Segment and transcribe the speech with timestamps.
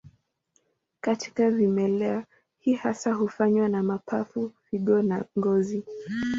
[1.01, 2.25] Katika vimelea,
[2.59, 5.83] hii hasa hufanywa na mapafu, figo na ngozi.